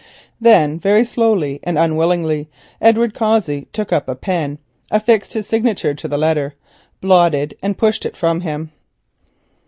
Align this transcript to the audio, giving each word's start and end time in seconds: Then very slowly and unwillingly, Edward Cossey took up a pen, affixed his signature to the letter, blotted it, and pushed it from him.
Then 0.39 0.79
very 0.79 1.05
slowly 1.05 1.59
and 1.61 1.77
unwillingly, 1.77 2.49
Edward 2.81 3.13
Cossey 3.13 3.67
took 3.71 3.93
up 3.93 4.09
a 4.09 4.15
pen, 4.15 4.57
affixed 4.89 5.33
his 5.33 5.45
signature 5.45 5.93
to 5.93 6.07
the 6.07 6.17
letter, 6.17 6.55
blotted 7.01 7.51
it, 7.51 7.59
and 7.61 7.77
pushed 7.77 8.03
it 8.03 8.17
from 8.17 8.41
him. 8.41 8.71